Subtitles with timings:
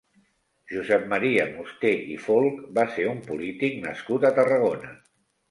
[0.69, 4.93] Josep Maria Musté i Folch va ser un polític nascut a Tarragona.